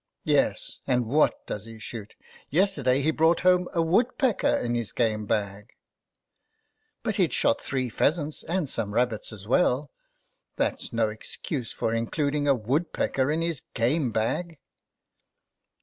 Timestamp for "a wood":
12.47-12.93